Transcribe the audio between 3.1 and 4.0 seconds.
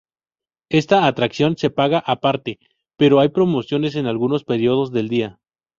hay promociones